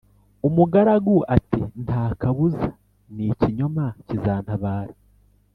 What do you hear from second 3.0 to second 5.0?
nikinyoma kizantabara"